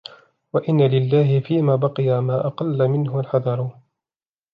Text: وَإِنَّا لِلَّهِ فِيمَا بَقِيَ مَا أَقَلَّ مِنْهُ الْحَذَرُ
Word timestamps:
وَإِنَّا 0.53 0.83
لِلَّهِ 0.87 1.39
فِيمَا 1.39 1.75
بَقِيَ 1.75 2.19
مَا 2.21 2.47
أَقَلَّ 2.47 2.87
مِنْهُ 2.87 3.19
الْحَذَرُ 3.19 3.77